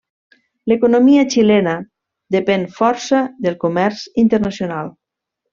[0.71, 1.75] L'economia xilena
[2.37, 4.95] depèn força del comerç internacional.